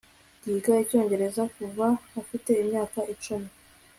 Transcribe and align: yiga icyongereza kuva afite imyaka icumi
yiga 0.45 0.73
icyongereza 0.83 1.43
kuva 1.55 1.87
afite 2.21 2.51
imyaka 2.63 2.99
icumi 3.13 3.49